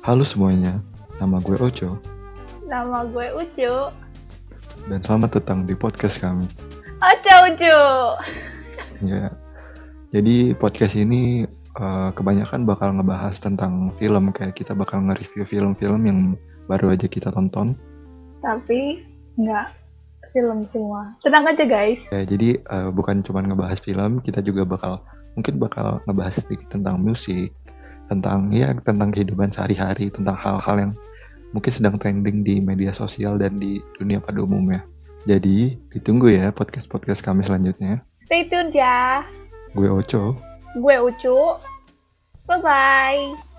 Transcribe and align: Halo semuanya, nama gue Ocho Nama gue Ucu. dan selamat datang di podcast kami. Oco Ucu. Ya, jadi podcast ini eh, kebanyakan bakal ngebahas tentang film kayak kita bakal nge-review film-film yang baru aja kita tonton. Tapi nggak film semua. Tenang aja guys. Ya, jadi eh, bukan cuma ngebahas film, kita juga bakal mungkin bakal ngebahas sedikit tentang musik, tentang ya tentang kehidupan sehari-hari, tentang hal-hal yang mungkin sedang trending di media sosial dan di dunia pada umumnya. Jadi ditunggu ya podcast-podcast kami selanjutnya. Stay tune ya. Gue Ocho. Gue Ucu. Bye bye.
Halo 0.00 0.24
semuanya, 0.24 0.80
nama 1.20 1.44
gue 1.44 1.60
Ocho 1.60 2.00
Nama 2.64 3.04
gue 3.12 3.36
Ucu. 3.36 3.92
dan 4.88 5.00
selamat 5.04 5.36
datang 5.36 5.68
di 5.68 5.76
podcast 5.76 6.16
kami. 6.16 6.48
Oco 7.04 7.36
Ucu. 7.52 7.76
Ya, 9.04 9.28
jadi 10.08 10.56
podcast 10.56 10.96
ini 10.96 11.44
eh, 11.76 12.10
kebanyakan 12.16 12.64
bakal 12.64 12.96
ngebahas 12.96 13.36
tentang 13.44 13.92
film 14.00 14.32
kayak 14.32 14.56
kita 14.56 14.72
bakal 14.72 15.04
nge-review 15.04 15.44
film-film 15.44 16.08
yang 16.08 16.18
baru 16.64 16.96
aja 16.96 17.04
kita 17.04 17.28
tonton. 17.28 17.76
Tapi 18.40 19.04
nggak 19.36 19.68
film 20.32 20.64
semua. 20.64 21.12
Tenang 21.20 21.44
aja 21.44 21.64
guys. 21.68 22.00
Ya, 22.08 22.24
jadi 22.24 22.56
eh, 22.56 22.88
bukan 22.88 23.20
cuma 23.20 23.44
ngebahas 23.44 23.76
film, 23.84 24.24
kita 24.24 24.40
juga 24.40 24.64
bakal 24.64 25.04
mungkin 25.36 25.60
bakal 25.60 26.00
ngebahas 26.08 26.40
sedikit 26.40 26.72
tentang 26.72 27.04
musik, 27.04 27.52
tentang 28.10 28.50
ya 28.50 28.74
tentang 28.82 29.14
kehidupan 29.14 29.54
sehari-hari, 29.54 30.10
tentang 30.10 30.34
hal-hal 30.34 30.76
yang 30.82 30.92
mungkin 31.54 31.72
sedang 31.72 31.94
trending 31.94 32.42
di 32.42 32.58
media 32.58 32.90
sosial 32.90 33.38
dan 33.38 33.62
di 33.62 33.78
dunia 33.96 34.18
pada 34.18 34.42
umumnya. 34.42 34.82
Jadi 35.24 35.78
ditunggu 35.94 36.32
ya 36.32 36.50
podcast-podcast 36.50 37.22
kami 37.22 37.46
selanjutnya. 37.46 38.02
Stay 38.26 38.50
tune 38.50 38.74
ya. 38.74 39.22
Gue 39.76 39.86
Ocho. 39.86 40.34
Gue 40.74 40.96
Ucu. 40.98 41.58
Bye 42.46 42.58
bye. 42.58 43.49